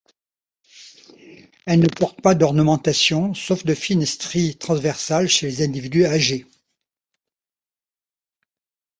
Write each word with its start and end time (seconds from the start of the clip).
Elles 1.67 1.79
ne 1.79 1.85
portent 1.87 2.21
pas 2.23 2.33
d'ornementation, 2.33 3.35
sauf 3.35 3.63
de 3.65 3.75
fines 3.75 4.07
stries 4.07 4.57
transversales 4.57 5.29
chez 5.29 5.45
les 5.45 5.61
individus 5.63 6.07
âgés. 6.07 6.47